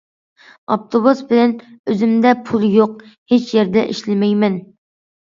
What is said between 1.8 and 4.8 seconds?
ئۆزۈمدە پۇل يوق، ھېچ يەردە ئىشلىمەيمەن.